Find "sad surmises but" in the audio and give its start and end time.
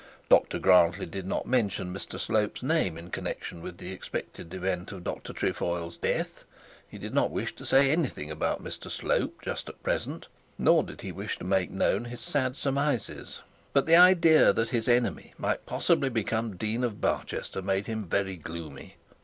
12.31-13.85